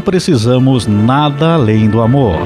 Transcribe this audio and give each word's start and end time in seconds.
precisamos 0.00 0.86
nada 0.86 1.54
além 1.54 1.88
do 1.88 2.00
amor. 2.00 2.38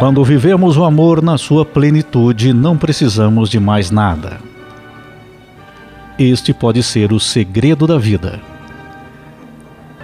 Quando 0.00 0.24
vivemos 0.24 0.78
o 0.78 0.84
amor 0.84 1.22
na 1.22 1.36
sua 1.36 1.62
plenitude, 1.64 2.54
não 2.54 2.76
precisamos 2.76 3.50
de 3.50 3.60
mais 3.60 3.90
nada. 3.90 4.40
Este 6.18 6.54
pode 6.54 6.82
ser 6.82 7.12
o 7.12 7.20
segredo 7.20 7.86
da 7.86 7.98
vida. 7.98 8.40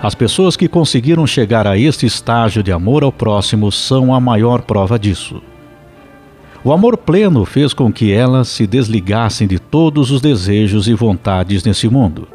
As 0.03 0.15
pessoas 0.15 0.55
que 0.55 0.69
conseguiram 0.69 1.27
chegar 1.27 1.67
a 1.67 1.79
este 1.79 2.05
estágio 2.05 2.63
de 2.63 2.71
amor 2.71 3.03
ao 3.03 3.11
próximo 3.11 3.73
são 3.73 4.15
a 4.15 4.21
maior 4.21 4.61
prova 4.63 4.99
disso. 4.99 5.43
O 6.67 6.73
amor 6.73 6.97
pleno 6.97 7.45
fez 7.45 7.73
com 7.73 7.93
que 7.93 8.11
elas 8.11 8.49
se 8.49 8.67
desligassem 8.67 9.47
de 9.47 9.57
todos 9.57 10.11
os 10.11 10.21
desejos 10.21 10.89
e 10.89 10.95
vontades 10.95 11.63
nesse 11.63 11.89
mundo. 11.89 12.27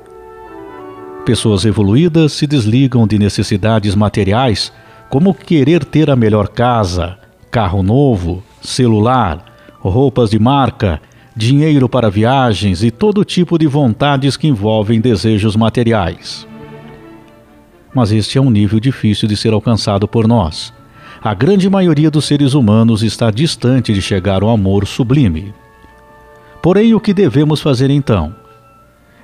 Pessoas 1.26 1.66
evoluídas 1.66 2.32
se 2.32 2.48
desligam 2.48 3.06
de 3.06 3.20
necessidades 3.20 3.94
materiais, 3.94 4.72
como 5.10 5.34
querer 5.34 5.84
ter 5.84 6.10
a 6.10 6.16
melhor 6.16 6.48
casa, 6.48 7.18
carro 7.52 7.84
novo, 7.84 8.42
celular, 8.62 9.44
roupas 9.82 10.30
de 10.30 10.40
marca, 10.40 11.02
dinheiro 11.36 11.90
para 11.90 12.10
viagens 12.10 12.86
e 12.86 12.90
todo 12.90 13.26
tipo 13.26 13.60
de 13.60 13.68
vontades 13.68 14.38
que 14.38 14.48
envolvem 14.48 15.02
desejos 15.02 15.58
materiais. 15.58 16.48
Mas 17.94 18.14
este 18.14 18.38
é 18.38 18.42
um 18.42 18.50
nível 18.50 18.80
difícil 18.80 19.28
de 19.28 19.36
ser 19.36 19.52
alcançado 19.52 20.08
por 20.08 20.26
nós. 20.26 20.74
A 21.24 21.34
grande 21.34 21.70
maioria 21.70 22.10
dos 22.10 22.26
seres 22.26 22.54
humanos 22.54 23.04
está 23.04 23.30
distante 23.30 23.94
de 23.94 24.02
chegar 24.02 24.42
ao 24.42 24.50
amor 24.50 24.88
sublime. 24.88 25.54
Porém, 26.62 26.94
o 26.94 27.00
que 27.00 27.14
devemos 27.14 27.62
fazer 27.62 27.90
então? 27.90 28.36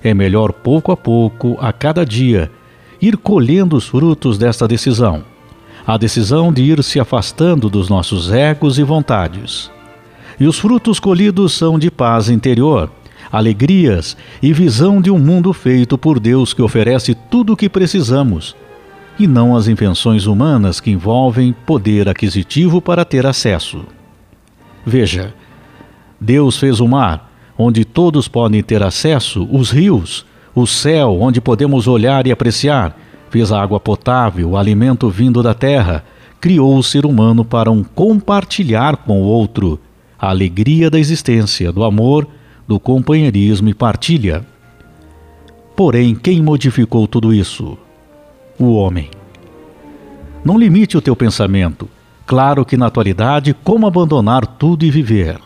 É 0.03 0.13
melhor 0.13 0.51
pouco 0.51 0.91
a 0.91 0.97
pouco, 0.97 1.57
a 1.59 1.73
cada 1.73 2.05
dia, 2.05 2.51
ir 3.01 3.17
colhendo 3.17 3.75
os 3.75 3.87
frutos 3.87 4.37
desta 4.37 4.67
decisão 4.67 5.23
a 5.87 5.95
decisão 5.95 6.51
de 6.51 6.61
ir 6.63 6.83
se 6.83 6.99
afastando 6.99 7.69
dos 7.69 7.87
nossos 7.87 8.29
egos 8.29 8.77
e 8.77 8.83
vontades. 8.83 9.71
E 10.37 10.45
os 10.45 10.59
frutos 10.59 10.99
colhidos 10.99 11.53
são 11.53 11.79
de 11.79 11.89
paz 11.89 12.29
interior, 12.29 12.91
alegrias 13.31 14.17
e 14.43 14.51
visão 14.51 15.01
de 15.01 15.09
um 15.09 15.17
mundo 15.17 15.53
feito 15.53 15.97
por 15.97 16.19
Deus 16.19 16.53
que 16.53 16.61
oferece 16.61 17.15
tudo 17.15 17.53
o 17.53 17.57
que 17.57 17.69
precisamos, 17.69 18.53
e 19.19 19.25
não 19.27 19.55
as 19.55 19.67
invenções 19.67 20.25
humanas 20.25 20.79
que 20.79 20.91
envolvem 20.91 21.53
poder 21.53 22.07
aquisitivo 22.07 22.81
para 22.81 23.03
ter 23.03 23.25
acesso. 23.25 23.85
Veja, 24.85 25.33
Deus 26.19 26.57
fez 26.57 26.79
o 26.79 26.87
mar, 26.87 27.31
onde 27.57 27.83
todos 27.83 28.27
podem 28.27 28.61
ter 28.61 28.83
acesso, 28.83 29.47
os 29.51 29.71
rios, 29.71 30.25
o 30.53 30.65
céu, 30.65 31.19
onde 31.19 31.41
podemos 31.41 31.87
olhar 31.87 32.27
e 32.27 32.31
apreciar, 32.31 32.97
fez 33.29 33.51
a 33.51 33.61
água 33.61 33.79
potável, 33.79 34.51
o 34.51 34.57
alimento 34.57 35.09
vindo 35.09 35.41
da 35.41 35.53
terra, 35.53 36.03
criou 36.39 36.77
o 36.77 36.83
ser 36.83 37.05
humano 37.05 37.43
para 37.43 37.71
um 37.71 37.83
compartilhar 37.83 38.97
com 38.97 39.21
o 39.21 39.25
outro 39.25 39.79
a 40.19 40.29
alegria 40.29 40.89
da 40.89 40.99
existência, 40.99 41.71
do 41.71 41.83
amor, 41.83 42.27
do 42.67 42.79
companheirismo 42.79 43.69
e 43.69 43.73
partilha. 43.73 44.45
Porém, 45.75 46.15
quem 46.15 46.41
modificou 46.41 47.07
tudo 47.07 47.33
isso? 47.33 47.77
O 48.59 48.73
homem. 48.73 49.11
Não 50.43 50.57
limite 50.57 50.97
o 50.97 51.01
teu 51.01 51.15
pensamento. 51.15 51.87
Claro 52.25 52.65
que 52.65 52.75
na 52.75 52.87
atualidade, 52.87 53.53
como 53.63 53.85
abandonar 53.85 54.47
tudo 54.47 54.83
e 54.83 54.89
viver? 54.89 55.39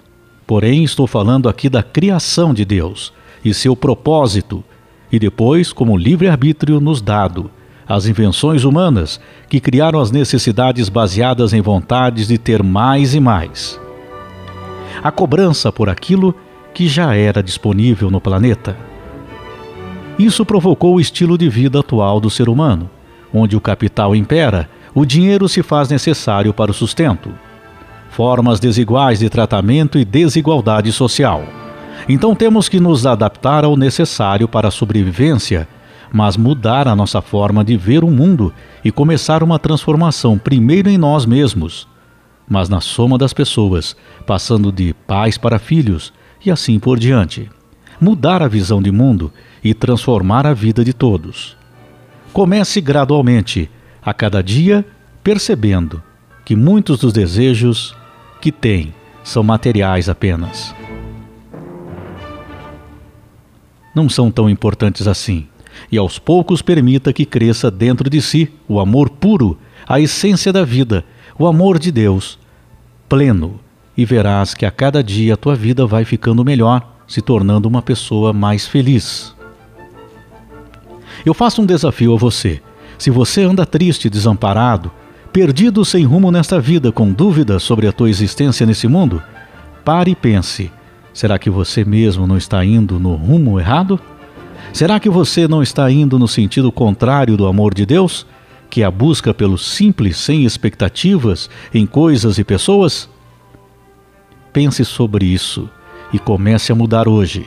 Porém, 0.47 0.85
estou 0.85 1.05
falando 1.05 1.49
aqui 1.49 1.67
da 1.67 1.83
criação 1.83 2.53
de 2.53 2.63
Deus 2.63 3.11
e 3.43 3.53
seu 3.53 3.75
propósito, 3.75 4.63
e 5.11 5.19
depois 5.19 5.73
como 5.73 5.97
livre-arbítrio 5.97 6.79
nos 6.79 7.01
dado 7.01 7.51
as 7.85 8.05
invenções 8.05 8.63
humanas 8.63 9.19
que 9.49 9.59
criaram 9.59 9.99
as 9.99 10.09
necessidades 10.09 10.87
baseadas 10.87 11.51
em 11.51 11.59
vontades 11.59 12.29
de 12.29 12.37
ter 12.37 12.63
mais 12.63 13.13
e 13.13 13.19
mais. 13.19 13.77
A 15.03 15.11
cobrança 15.11 15.69
por 15.69 15.89
aquilo 15.89 16.33
que 16.73 16.87
já 16.87 17.13
era 17.13 17.43
disponível 17.43 18.09
no 18.09 18.21
planeta. 18.21 18.77
Isso 20.17 20.45
provocou 20.45 20.95
o 20.95 21.01
estilo 21.01 21.37
de 21.37 21.49
vida 21.49 21.81
atual 21.81 22.21
do 22.21 22.29
ser 22.29 22.47
humano, 22.47 22.89
onde 23.33 23.55
o 23.55 23.61
capital 23.61 24.15
impera, 24.15 24.69
o 24.93 25.05
dinheiro 25.05 25.47
se 25.47 25.63
faz 25.63 25.89
necessário 25.89 26.53
para 26.53 26.71
o 26.71 26.73
sustento. 26.73 27.33
Formas 28.09 28.59
desiguais 28.59 29.19
de 29.19 29.29
tratamento 29.29 29.97
e 29.97 30.05
desigualdade 30.05 30.91
social. 30.91 31.43
Então 32.09 32.35
temos 32.35 32.67
que 32.67 32.79
nos 32.79 33.05
adaptar 33.05 33.63
ao 33.63 33.77
necessário 33.77 34.47
para 34.47 34.67
a 34.67 34.71
sobrevivência 34.71 35.67
mas 36.11 36.35
mudar 36.35 36.87
a 36.87 36.95
nossa 36.95 37.21
forma 37.21 37.63
de 37.63 37.77
ver 37.77 38.03
o 38.03 38.11
mundo 38.11 38.53
e 38.83 38.91
começar 38.91 39.41
uma 39.41 39.57
transformação 39.57 40.37
primeiro 40.37 40.89
em 40.89 40.97
nós 40.97 41.25
mesmos, 41.25 41.87
mas 42.49 42.67
na 42.67 42.81
soma 42.81 43.17
das 43.17 43.33
pessoas, 43.33 43.95
passando 44.25 44.71
de 44.71 44.93
pais 45.07 45.37
para 45.37 45.57
filhos 45.57 46.11
e 46.45 46.51
assim 46.51 46.79
por 46.79 46.99
diante. 46.99 47.49
Mudar 47.99 48.43
a 48.43 48.47
visão 48.47 48.81
de 48.81 48.91
mundo 48.91 49.31
e 49.63 49.73
transformar 49.73 50.45
a 50.45 50.53
vida 50.53 50.83
de 50.83 50.91
todos. 50.91 51.55
Comece 52.33 52.79
gradualmente, 52.81 53.69
a 54.01 54.13
cada 54.13 54.41
dia, 54.41 54.85
percebendo 55.23 56.01
que 56.45 56.55
muitos 56.55 56.99
dos 56.99 57.13
desejos 57.13 57.95
que 58.41 58.51
tem 58.51 58.93
são 59.23 59.43
materiais 59.43 60.09
apenas. 60.09 60.73
Não 63.93 64.09
são 64.09 64.31
tão 64.31 64.49
importantes 64.49 65.07
assim 65.07 65.47
e 65.91 65.97
aos 65.97 66.19
poucos 66.19 66.61
permita 66.61 67.13
que 67.13 67.25
cresça 67.25 67.71
dentro 67.71 68.09
de 68.09 68.21
si 68.21 68.51
o 68.67 68.79
amor 68.79 69.09
puro, 69.09 69.57
a 69.87 69.99
essência 69.99 70.51
da 70.51 70.63
vida, 70.63 71.05
o 71.37 71.47
amor 71.47 71.79
de 71.79 71.91
Deus, 71.91 72.37
pleno, 73.07 73.59
e 73.95 74.05
verás 74.05 74.53
que 74.53 74.65
a 74.65 74.71
cada 74.71 75.03
dia 75.03 75.33
a 75.33 75.37
tua 75.37 75.55
vida 75.55 75.85
vai 75.85 76.05
ficando 76.05 76.45
melhor, 76.45 76.97
se 77.07 77.21
tornando 77.21 77.67
uma 77.67 77.81
pessoa 77.81 78.31
mais 78.31 78.67
feliz. 78.67 79.35
Eu 81.25 81.33
faço 81.33 81.61
um 81.61 81.65
desafio 81.65 82.13
a 82.13 82.17
você. 82.17 82.61
Se 82.97 83.09
você 83.09 83.43
anda 83.43 83.65
triste, 83.65 84.09
desamparado, 84.09 84.91
perdido 85.31 85.83
sem 85.85 86.03
rumo 86.03 86.31
nesta 86.31 86.59
vida, 86.59 86.91
com 86.91 87.11
dúvidas 87.11 87.63
sobre 87.63 87.87
a 87.87 87.91
tua 87.91 88.09
existência 88.09 88.65
nesse 88.65 88.87
mundo, 88.87 89.21
pare 89.83 90.11
e 90.11 90.15
pense: 90.15 90.71
será 91.13 91.37
que 91.39 91.49
você 91.49 91.83
mesmo 91.83 92.27
não 92.27 92.37
está 92.37 92.63
indo 92.63 92.99
no 92.99 93.15
rumo 93.15 93.59
errado? 93.59 93.99
Será 94.73 94.99
que 94.99 95.09
você 95.09 95.47
não 95.47 95.61
está 95.61 95.91
indo 95.91 96.17
no 96.17 96.27
sentido 96.27 96.71
contrário 96.71 97.35
do 97.35 97.45
amor 97.45 97.73
de 97.73 97.85
Deus, 97.85 98.25
que 98.69 98.81
é 98.81 98.85
a 98.85 98.91
busca 98.91 99.33
pelo 99.33 99.57
simples, 99.57 100.17
sem 100.17 100.45
expectativas, 100.45 101.49
em 101.73 101.85
coisas 101.85 102.37
e 102.37 102.43
pessoas? 102.43 103.09
Pense 104.53 104.85
sobre 104.85 105.25
isso 105.25 105.69
e 106.13 106.19
comece 106.19 106.71
a 106.71 106.75
mudar 106.75 107.07
hoje. 107.07 107.45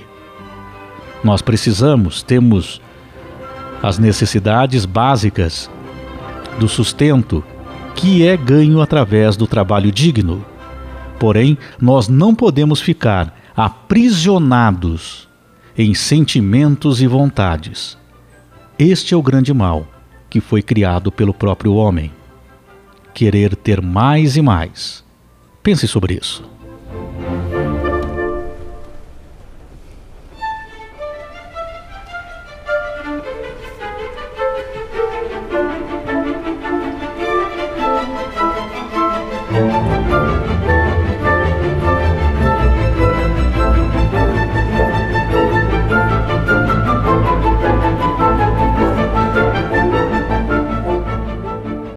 Nós 1.23 1.41
precisamos, 1.41 2.23
temos 2.23 2.81
as 3.85 3.99
necessidades 3.99 4.87
básicas 4.87 5.71
do 6.59 6.67
sustento, 6.67 7.45
que 7.95 8.27
é 8.27 8.35
ganho 8.35 8.81
através 8.81 9.37
do 9.37 9.47
trabalho 9.47 9.93
digno. 9.93 10.43
Porém, 11.19 11.59
nós 11.79 12.09
não 12.09 12.35
podemos 12.35 12.81
ficar 12.81 13.39
aprisionados 13.55 15.29
em 15.77 15.93
sentimentos 15.93 17.03
e 17.03 17.07
vontades. 17.07 17.99
Este 18.79 19.13
é 19.13 19.17
o 19.19 19.23
grande 19.23 19.53
mal 19.53 19.87
que 20.31 20.41
foi 20.41 20.63
criado 20.63 21.13
pelo 21.13 21.35
próprio 21.35 21.75
homem. 21.75 22.11
Querer 23.13 23.55
ter 23.55 23.83
mais 23.83 24.35
e 24.35 24.41
mais. 24.41 25.05
Pense 25.63 25.87
sobre 25.87 26.15
isso. 26.15 26.43